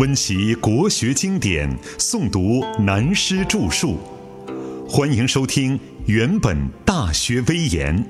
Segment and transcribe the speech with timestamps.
[0.00, 3.98] 温习国学经典，诵读南师著述。
[4.88, 6.56] 欢迎收听《原本
[6.86, 8.02] 大学威严》，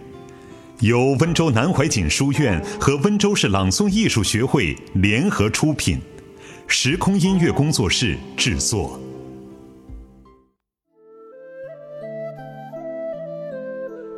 [0.86, 5.98] 由温州南怀瑾书院和温州市朗诵艺术学会联合出品，
[6.68, 9.00] 时空音乐工作室制作。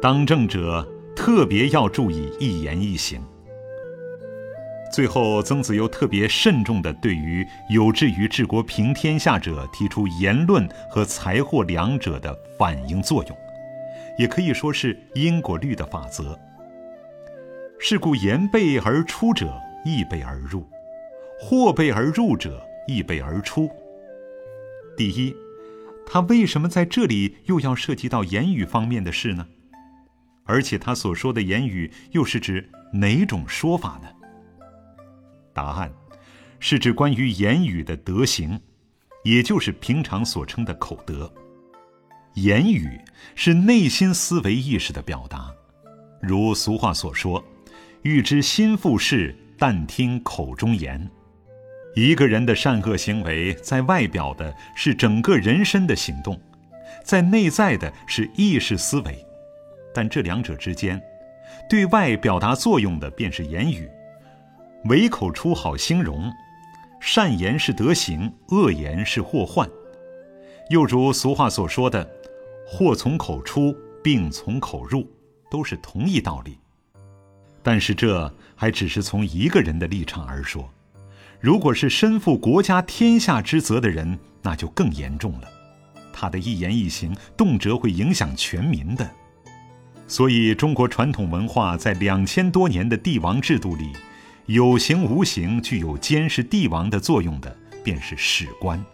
[0.03, 0.87] 当政者
[1.17, 3.19] 特别要注意一言一行。
[4.93, 13.37] 最后，曾子又特别慎重地对于有志于治国平天下者提出言论和财货两者的反应作用，
[14.19, 16.39] 也可以说是因果律的法则。
[17.79, 20.61] 是故言备而出者，亦备而入；
[21.41, 23.71] 祸备而入者，亦备而出。
[24.95, 25.35] 第一，
[26.07, 29.47] 他为什么在这里又要涉及到言语方面的事呢？
[30.45, 34.09] 而且他所说的言语又是指哪种说法呢？
[35.53, 35.93] 答案
[36.61, 38.61] 是指关于言语的德行，
[39.25, 41.33] 也就是平常所称的口德。
[42.35, 42.99] 言语
[43.35, 45.53] 是内心思维意识的表达，
[46.21, 47.45] 如俗话所说
[48.03, 51.11] ：“欲知心腹事，但听口中言。”
[51.95, 56.41] 一个人的善恶行为，在外表的是整个人身的行动，
[57.05, 59.23] 在内在的是意识思维。
[59.93, 60.99] 但这两者之间，
[61.69, 63.91] 对外表达作用的便是言语。
[64.87, 66.33] 唯口出好兴容，
[67.01, 69.69] 善言是德行，恶言是祸患。
[70.71, 72.09] 又如俗话所说的
[72.67, 75.09] “祸从口出，病从口入”，
[75.49, 76.59] 都是同一道理。
[77.63, 80.69] 但是这还只是从一个人的立场而说，
[81.39, 85.49] 如果是身负国家天下之责的人，那就更严重了。
[86.13, 89.09] 他的一言一行，动辄会影响全民的。
[90.09, 93.93] 所以，中国传统文化在两千多年的帝王制度里。
[94.47, 98.85] 有形无形具有监视帝王的作用的，便是史官。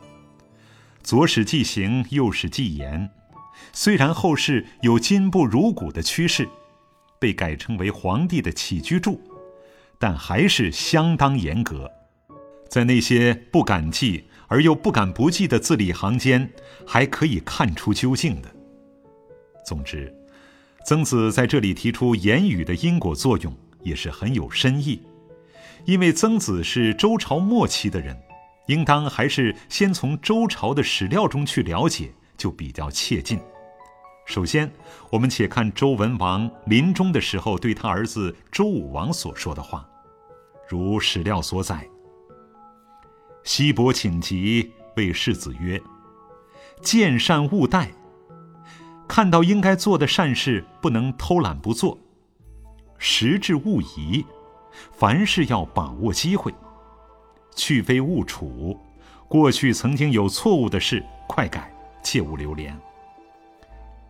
[1.02, 3.10] 左史记行，右史记言。
[3.72, 6.46] 虽然后世有今不如古的趋势，
[7.18, 9.20] 被改称为皇帝的起居注，
[9.98, 11.90] 但还是相当严格。
[12.68, 16.50] 在那些不敢记而又不敢不记的字里行间，
[16.86, 18.54] 还可以看出究竟的。
[19.64, 20.14] 总之，
[20.84, 25.00] 曾子在这里提出言语的因果作用，也是很有深意。
[25.84, 28.16] 因为曾子是周朝末期的人，
[28.66, 33.40] 应当还是先从周朝的史料中去了解，就比较切近。
[34.26, 34.70] 首先，
[35.10, 39.88] 我们且看周文王临终的时候对他儿子周武王所说的话，
[40.68, 41.88] 如史料所载
[43.42, 45.80] ：“西伯请疾，谓世子曰
[46.82, 47.88] ：‘见善勿怠。’
[49.08, 51.96] 看到应该做的善事，不能偷懒不做；
[52.98, 54.26] 时至勿疑。”
[54.92, 56.54] 凡事要把握机会，
[57.54, 58.78] 去非误处。
[59.28, 61.70] 过去曾经有错误的事，快改，
[62.02, 62.74] 切勿留连。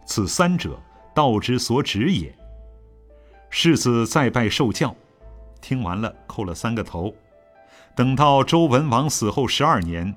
[0.07, 0.81] 此三者，
[1.15, 2.35] 道之所指也。
[3.51, 4.95] 世子再拜受教，
[5.61, 7.15] 听完了，叩了三个头。
[7.97, 10.15] 等到周文王死后十二年，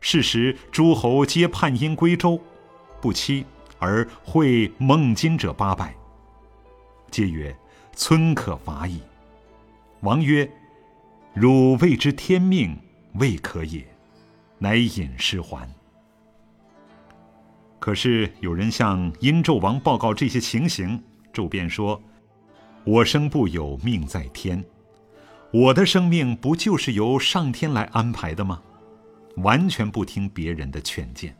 [0.00, 2.38] 是时诸侯皆叛殷归周，
[3.00, 3.46] 不期
[3.78, 5.94] 而会孟津者八百，
[7.10, 7.56] 皆曰
[7.96, 9.00] ：“村可伐矣。”
[10.04, 10.48] 王曰
[11.32, 12.78] ：“汝谓之天命，
[13.14, 13.82] 未可也。”
[14.60, 15.66] 乃引师还。
[17.80, 22.00] 可是有人向殷纣王报告这些情形，纣便说
[22.84, 24.62] ：“我生不有命在天，
[25.50, 28.62] 我的生命不就是由上天来安排的吗？
[29.38, 31.34] 完全不听别人的劝谏。”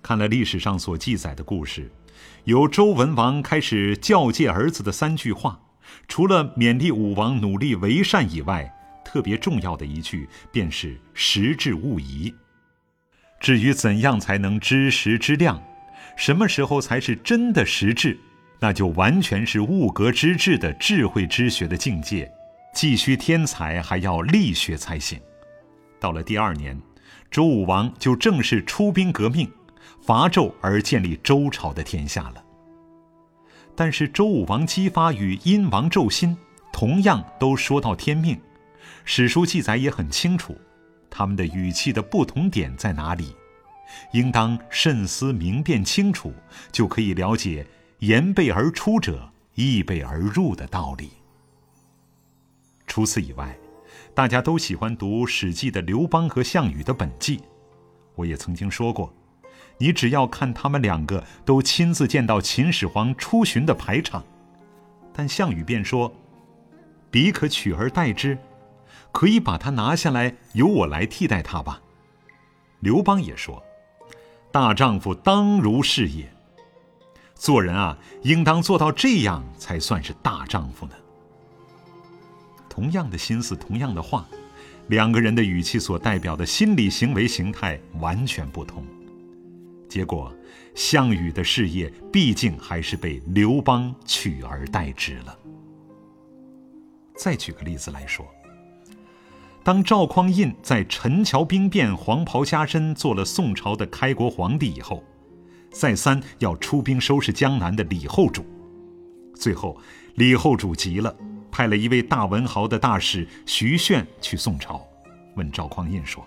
[0.00, 1.90] 看了历史上所记载的故事，
[2.44, 5.60] 由周文王开始教诫儿子的三句话。
[6.06, 12.34] 除了勉励武王努力为善以外，特别重要的一句便是“时至勿疑”。
[13.40, 15.62] 至于怎样才能知时知量，
[16.16, 18.18] 什么时候才是真的时至，
[18.60, 22.30] 那就完全是物格之至的智慧之学的境界，
[22.74, 25.20] 既需天才，还要力学才行。
[26.00, 26.80] 到了第二年，
[27.30, 29.50] 周武王就正式出兵革命，
[30.02, 32.44] 伐纣而建立周朝的天下了。
[33.78, 36.36] 但是周武王姬发与殷王纣辛，
[36.72, 38.36] 同样都说到天命，
[39.04, 40.58] 史书记载也很清楚，
[41.08, 43.36] 他们的语气的不同点在哪里，
[44.12, 46.34] 应当慎思明辨清楚，
[46.72, 47.64] 就可以了解
[48.00, 51.10] 言备而出者，意备而入的道理。
[52.88, 53.56] 除此以外，
[54.12, 57.40] 大家都喜欢读《史记》的刘邦和项羽的本纪，
[58.16, 59.14] 我也曾经说过。
[59.78, 64.24] 你只要看他们两个都亲自见到秦始皇出巡的排场，
[65.12, 66.12] 但项羽便说
[67.10, 68.36] ：“彼可取而代之，
[69.12, 71.80] 可以把他拿下来，由我来替代他吧。”
[72.80, 73.62] 刘邦也说
[74.50, 76.28] ：“大丈夫当如是也。
[77.34, 80.92] 做人啊，应当做到这样，才算是大丈夫呢。”
[82.68, 84.26] 同样的心思，同样的话，
[84.88, 88.84] 两个人的语气所代表的心理行为形态完全不同。
[89.98, 90.32] 结果，
[90.76, 95.36] 项羽的事业毕竟还是被刘邦取而代之了。
[97.16, 98.24] 再举个例子来说。
[99.64, 105.02] 当赵匡胤在陈桥兵变、黄袍加身，做了宋朝的开国皇帝以后，
[105.72, 108.46] 再三要出兵收拾江南的李后主，
[109.34, 109.76] 最后
[110.14, 111.12] 李后主急了，
[111.50, 114.80] 派了一位大文豪的大使徐铉去宋朝，
[115.34, 116.24] 问赵匡胤说：“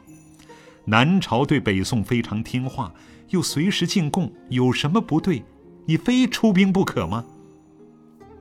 [0.83, 2.93] 南朝对北宋非常听话，
[3.31, 5.43] 又随时进贡，有什么不对？
[5.85, 7.25] 你非出兵不可吗？”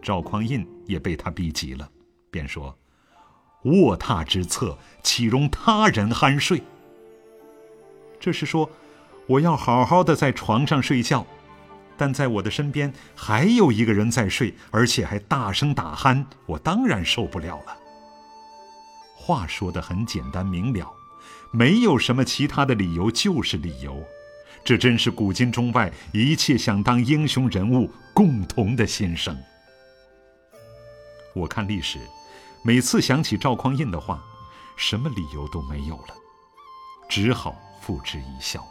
[0.00, 1.88] 赵匡胤也被他逼急了，
[2.30, 2.76] 便说。
[3.64, 6.62] 卧榻之侧，岂容他人酣睡？
[8.18, 8.70] 这是说，
[9.26, 11.26] 我要好好的在床上睡觉，
[11.96, 17.76] 但在我的身边还有一个人在睡，而且还大声打鼾，我当然受不了了。
[19.14, 20.90] 话说的很简单明了，
[21.50, 24.02] 没有什么其他的理由，就是理由。
[24.64, 29.36] 这真是古今中外一切想当英雄人物共同的心声。
[31.34, 31.98] 我看历史。
[32.62, 34.22] 每次想起赵匡胤的话，
[34.76, 36.14] 什么理由都没有了，
[37.08, 38.62] 只好付之一笑。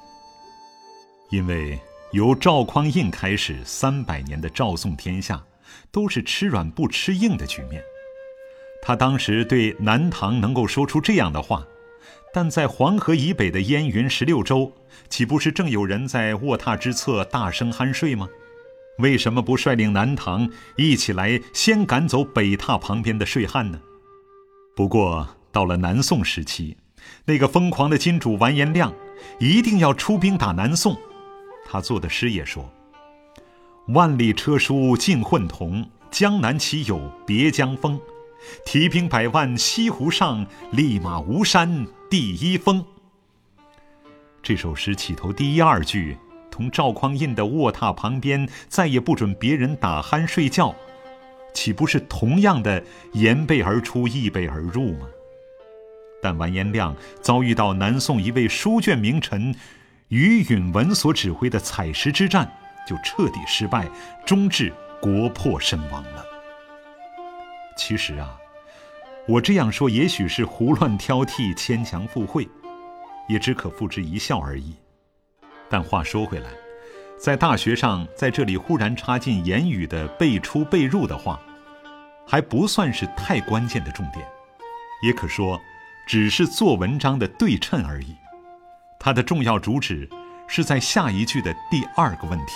[1.32, 1.80] 因为
[2.12, 5.44] 由赵匡胤开始，三百年的赵宋天下
[5.92, 7.82] 都是吃软不吃硬的局面。
[8.80, 11.66] 他当时对南唐能够说出这样的话，
[12.34, 14.72] 但在黄河以北的燕云十六州，
[15.10, 18.28] 岂不是正有人在卧榻之侧大声酣睡吗？
[19.00, 23.80] 为什么不率领南唐一起来先赶走北榻旁边的睡汉呢？
[24.76, 26.78] 不过到了南宋时期，
[27.26, 28.94] 那个疯狂的金主完颜亮
[29.40, 30.96] 一定要出兵打南宋。
[31.66, 32.70] 他作的诗也说
[33.90, 38.00] ：“万里车书尽混同，江南岂有别江风？
[38.66, 42.86] 提兵百万西湖上，立马吴山第一封。”
[44.42, 46.18] 这首诗起头第一二句。
[46.52, 50.76] 同赵匡胤的卧榻旁边再也不准别人打鼾睡觉，
[51.54, 52.84] 岂不是同样的
[53.14, 55.08] 言背而出，意背而入吗？
[56.22, 59.56] 但完颜亮遭遇到南宋一位书卷名臣
[60.10, 62.52] 于允文所指挥的采石之战，
[62.86, 63.90] 就彻底失败，
[64.26, 66.26] 终至国破身亡了。
[67.78, 68.38] 其实啊，
[69.30, 72.50] 我这样说也许是胡乱挑剔、牵强附会，
[73.28, 74.74] 也只可付之一笑而已。
[75.70, 76.50] 但话说回来，
[77.16, 81.40] 在大学上，在这里忽然插进言语的背出背入的话，
[82.26, 84.26] 还不算是太关键的重点，
[85.04, 85.62] 也可说，
[86.08, 88.16] 只是做文章的对称而已。
[89.00, 90.10] 它的重要主旨
[90.48, 92.54] 是在下一句的第二个问题：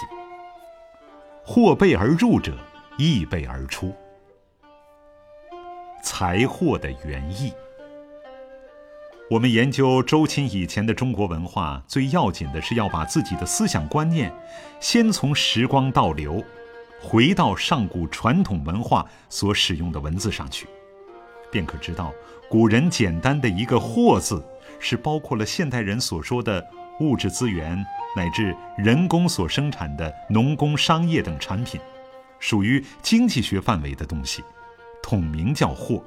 [1.45, 2.57] 或背而入者，
[2.97, 3.95] 亦背而出。
[6.03, 7.51] 财货的原意。
[9.31, 14.31] 我们研究周秦以前的中国文化，最要紧的是要把自己的思想观念，
[14.81, 16.43] 先从时光倒流，
[17.01, 20.67] 回到上古传统文化所使用的文字上去，
[21.49, 22.13] 便可知道，
[22.49, 24.43] 古人简单的一个“货”字，
[24.79, 26.63] 是包括了现代人所说的
[26.99, 27.83] 物质资源
[28.15, 31.79] 乃至人工所生产的农工商业等产品，
[32.39, 34.43] 属于经济学范围的东西，
[35.03, 36.03] 统名叫“货”。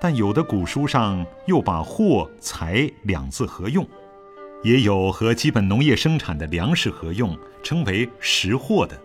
[0.00, 3.86] 但有的古书上又把“货财”两字合用，
[4.64, 9.00] 也有和基本农业生产的粮食合用，称为“食货”的。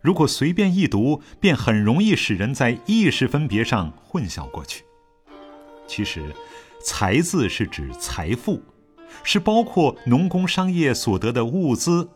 [0.00, 4.84] 如果随便一读，便很容易使人在意识分别上混淆过去。
[5.86, 6.34] 其实
[6.82, 8.60] ，“财”字是指财富，
[9.22, 12.08] 是包括农工商业所得的物资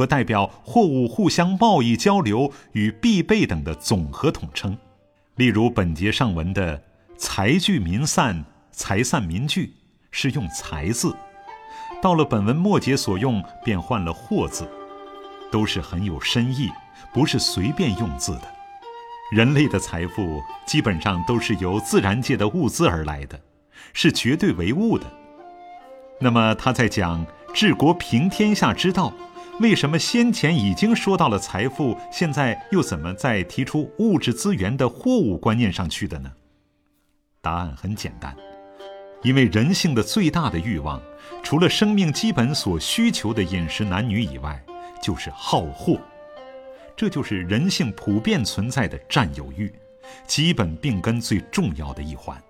[0.00, 4.78] 和代表货物互相贸易交流与必备等的总和统称。
[5.36, 6.82] 例如本节上文的。
[7.18, 8.42] 财聚民散，
[8.72, 9.74] 财散民聚，
[10.10, 11.10] 是用“财”字；
[12.00, 14.66] 到了本文末节所用，便换了“货”字，
[15.52, 16.70] 都是很有深意，
[17.12, 18.50] 不是随便用字的。
[19.30, 23.38] 人类的财富基本上都是由自然界的物资而来的，
[23.92, 25.04] 是绝对唯物的。
[26.18, 29.12] 那么他在讲治国平天下之道，
[29.60, 36.32] 为什么先前已经说到了财富，现在又怎么再提出物质资源的货物观念上去的呢？
[37.42, 38.34] 答案很简单，
[39.22, 40.98] 因为人性的最大的欲望，
[41.42, 44.58] 除了生命基本所需求的饮食男女以外，
[45.02, 46.00] 就是好货。
[46.96, 49.70] 这就是人性普遍存在的占有欲，
[50.26, 52.42] 基本病根最重要的一环。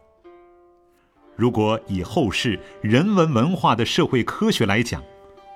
[1.35, 5.03] 如果以后世人文文化的社会科学来讲，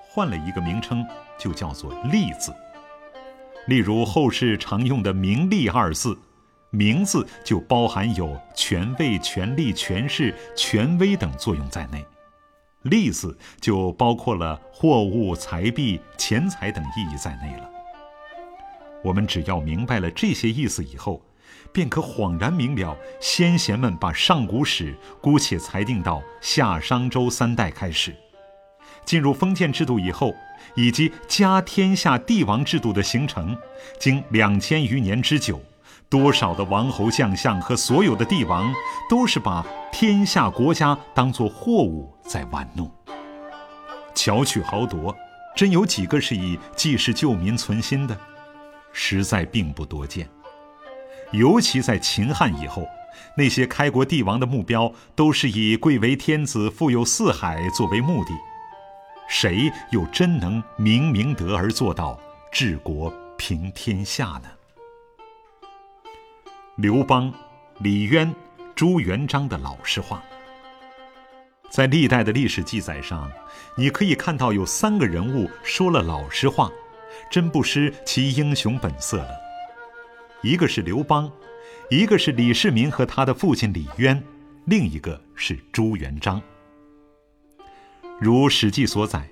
[0.03, 1.05] 换了一个名称，
[1.39, 2.55] 就叫做“利”字。
[3.67, 6.19] 例如后世常用的“名利”二字
[6.71, 12.05] ，“名”字就包含有权位、权力、权势、权威等作用在内
[12.83, 17.71] ，“利”字就包括了货物、财币、钱财等意义在内了。
[19.03, 21.23] 我们只要明白了这些意思以后，
[21.73, 28.15] 便可恍然明了，先贤们把上古史姑且裁定到夏商周三代开始，
[29.05, 30.35] 进入封建制度以后，
[30.75, 33.57] 以及家天下帝王制度的形成，
[33.99, 35.61] 经两千余年之久，
[36.09, 38.73] 多少的王侯将相和所有的帝王，
[39.09, 42.91] 都是把天下国家当作货物在玩弄，
[44.15, 45.15] 巧取豪夺，
[45.57, 48.19] 真有几个是以济世救民存心的？
[48.93, 50.29] 实在并不多见。
[51.33, 52.87] 尤其在秦汉以后，
[53.37, 58.31] 那些开国帝王的目标都是以贵为天子、富有四海作为目的，
[59.29, 62.21] 谁又真能明明德而做到
[62.53, 64.49] 治国平天下呢？
[66.77, 67.33] 刘邦、
[67.79, 68.35] 李渊、
[68.75, 70.23] 朱元璋的老实话，
[71.71, 73.31] 在历代的历史记载上，
[73.77, 76.71] 你可以看到有三个人物说了老实话，
[77.31, 79.31] 真不失其英雄本色了。
[80.43, 81.31] 一个是刘邦，
[81.91, 84.23] 一个是李世民和他的父亲李渊，
[84.67, 86.43] 另一个是朱元璋。
[88.21, 89.29] 如《史记》所载，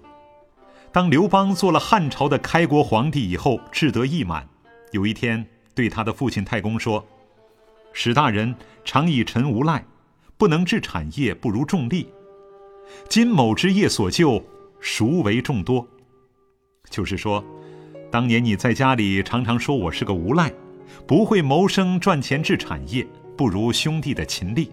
[0.90, 4.48] 当刘邦做了汉朝的开国皇帝以后，志得意满，
[4.90, 7.06] 有一天对他的父亲太公说
[7.94, 9.84] ：“史大人常以臣无赖，
[10.36, 12.08] 不能治产业，不如重利。
[13.08, 14.44] 今某之业所就，
[14.80, 15.86] 孰为众多？”
[16.90, 17.42] 就是说，
[18.10, 20.52] 当年你在家里常常说我是个无赖。
[21.06, 24.70] 不会谋生赚钱治产业，不如兄弟的勤力。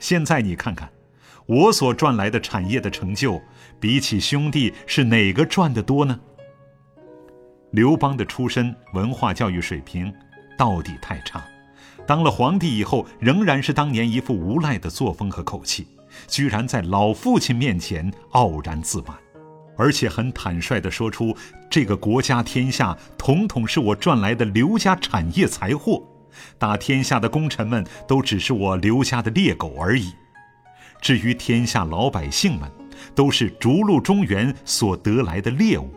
[0.00, 0.90] 现在你看看，
[1.48, 3.40] 我所赚来的产业的成就，
[3.80, 6.20] 比起兄弟是哪个赚得多呢？
[7.70, 10.12] 刘邦的出身、文化教育水平，
[10.58, 11.42] 到底太差。
[12.06, 15.88] 当了皇帝以后，仍然是当年一副无赖的作风和口气，
[16.26, 19.16] 居然在老父亲面前傲然自满。
[19.78, 21.34] 而且很坦率地说出，
[21.70, 26.02] 这个国家天下统统是我赚来的刘家产业财货，
[26.58, 30.12] 打天下的功臣们都只是我刘家的猎狗而已。
[31.00, 32.70] 至于天下老百姓们，
[33.14, 35.92] 都是逐鹿中原所得来的猎物，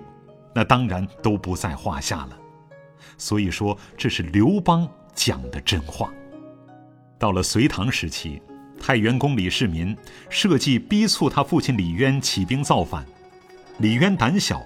[0.53, 2.38] 那当然都不在话下了。
[3.17, 6.12] 所以说，这是刘邦讲的真话。
[7.17, 8.41] 到了隋唐时期，
[8.79, 9.96] 太原公李世民
[10.29, 13.05] 设计逼促他父亲李渊起兵造反。
[13.77, 14.62] 李渊胆小，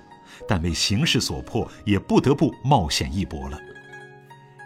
[0.48, 3.60] 但为形势所迫，也不得不冒险一搏了。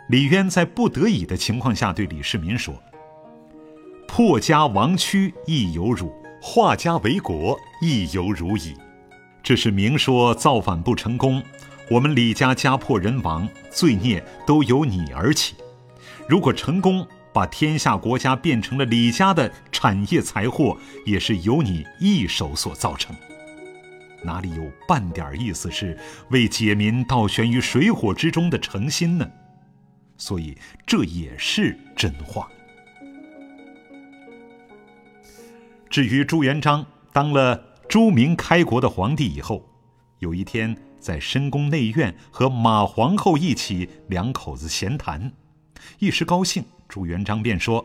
[0.10, 2.74] 李渊在不得已的情况下，对李世民说
[4.10, 6.12] ：“破家亡躯亦有辱，
[6.42, 8.76] 化家为国亦有辱矣。”
[9.44, 11.42] 这是明说造反不成功，
[11.92, 15.54] 我们李家家破人亡，罪孽都由你而起；
[16.28, 20.76] 如果成功，把天下国家变成了李家的产业财货，
[21.06, 23.16] 也是由你一手所造成。
[24.24, 25.98] 哪里有半点意思是
[26.32, 29.30] 为解民倒悬于水火之中的诚心呢？
[30.18, 32.50] 所以这也是真话。
[35.90, 39.68] 至于朱元璋当了朱明开国的皇帝以后，
[40.20, 45.32] 有一天在深宫内院和马皇后一起两口子闲谈，
[45.98, 47.84] 一时高兴，朱元璋便说：“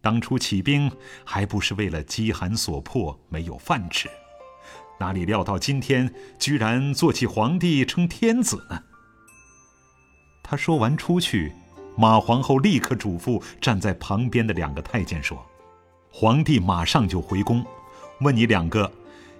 [0.00, 0.90] 当初起兵
[1.22, 4.08] 还不是为了饥寒所迫，没有饭吃。”
[4.98, 8.84] 哪里料到今天居然做起皇帝称天子呢？
[10.42, 11.52] 他说完出去，
[11.98, 15.44] 马皇后立刻嘱咐站在旁边的两个太监说
[16.14, 17.64] ：“皇帝马上就回宫，
[18.20, 18.92] 问你两个，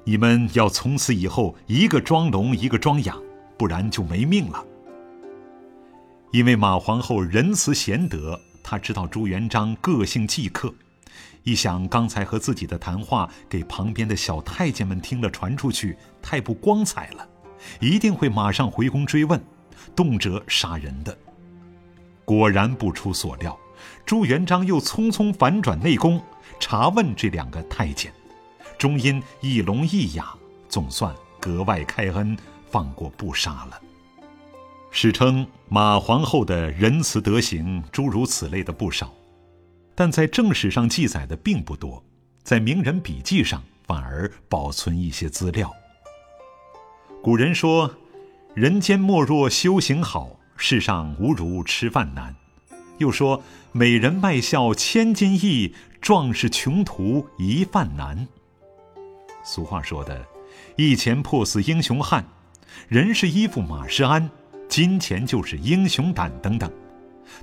[0.04, 3.14] 你们要从此以后一个装聋一个装哑，
[3.58, 4.64] 不然就没命了。”
[6.32, 10.72] 因为马皇后仁慈贤德，她知道朱元璋个性即刻。
[11.42, 17.28] 一想刚才和自己的谈话给旁边的小太监们听了传出去，太不光彩了，
[17.80, 19.38] 一定会马上回宫追问，
[19.94, 21.14] 动辄杀人的。
[22.24, 23.58] 果然不出所料，
[24.04, 26.20] 朱元璋又匆匆反转内宫，
[26.60, 28.12] 查问这两个太监，
[28.76, 30.34] 终因一聋一哑，
[30.68, 32.36] 总算格外开恩，
[32.70, 33.80] 放过不杀了。
[34.90, 39.10] 史称马皇后的仁慈德行，诸如此类的不少。
[39.94, 42.02] 但在正史上记载的并不多，
[42.42, 45.72] 在名人笔记上反而保存一些资料。
[47.22, 47.94] 古人说
[48.54, 52.34] ：“人间莫若修行好，世上无如吃饭难。”
[52.98, 58.26] 又说：“美人卖笑千金易，壮士穷途一饭难。”
[59.44, 60.24] 俗话说的
[60.76, 62.24] “一钱破死英雄汉，
[62.88, 64.30] 人是衣服马是鞍，
[64.68, 66.70] 金钱就是英雄胆”等等，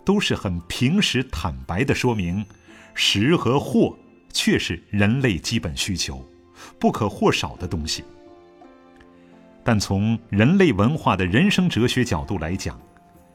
[0.05, 2.45] 都是很平实坦白的说明，
[2.93, 3.97] 食和货
[4.31, 6.25] 却是人类基本需求，
[6.79, 8.03] 不可或少的东西。
[9.63, 12.79] 但从人类文化的人生哲学角度来讲，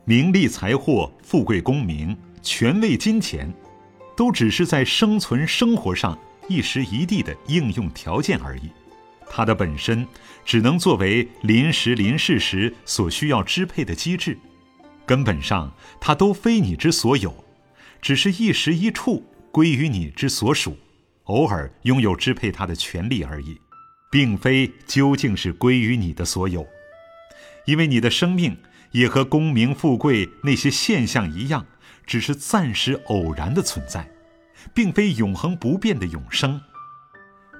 [0.07, 3.51] 名利财货、富贵功名、权位金钱，
[4.15, 8.71] 都只是在生存生活上一时一地的应用条件而已。
[9.31, 10.07] 它的本身
[10.45, 14.39] 只能作为临时临事时所需要支配的机制，
[15.07, 17.35] 根本上它都非你之所有，
[18.03, 20.77] 只是一时一处归于你之所属，
[21.25, 23.59] 偶尔拥有支配它的权利而已。
[24.11, 26.65] 并非究竟是归于你的所有，
[27.65, 28.57] 因为你的生命
[28.95, 31.67] 也和功名富贵那些现象一样，
[32.07, 34.09] 只是暂时偶然的存在，
[34.73, 36.61] 并非永恒不变的永生。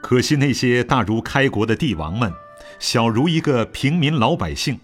[0.01, 2.33] 可惜那些大如开国的帝王们，
[2.79, 4.79] 小如一个平民老百姓，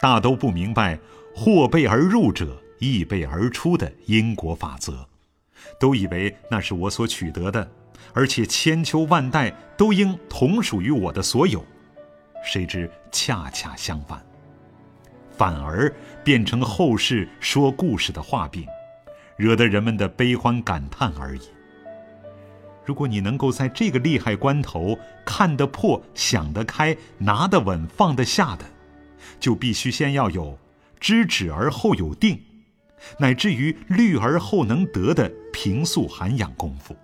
[0.00, 0.98] 大都不明白
[1.36, 5.06] “祸备而入者，易备而出”的因果法则，
[5.78, 7.70] 都以为那是我所取得的。
[8.14, 11.62] 而且千秋万代都应同属于我的所有，
[12.42, 14.24] 谁知恰恰相反，
[15.40, 15.90] 反而
[16.22, 18.66] 变成后世说故事的画饼，
[19.38, 21.40] 惹得人们的悲欢感叹而已。
[22.84, 28.66] 如果你能够在这个利害关头看得破、想得开、拿得稳、放得下的，
[29.38, 30.58] 就必须先要有
[31.00, 32.38] 知止而后有定，
[33.18, 36.94] 乃至于虑而后能得的平素涵养功夫。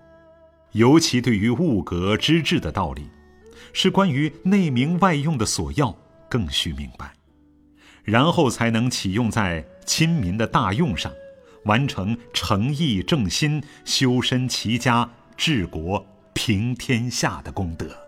[0.72, 3.08] 尤其对于物格之治的道理，
[3.72, 5.96] 是关于内明外用的索要，
[6.28, 7.14] 更需明白，
[8.06, 11.12] 然后才能启用在亲民的大用上，
[11.64, 18.05] 完成诚意正心、修身齐家、治国平天下的功德。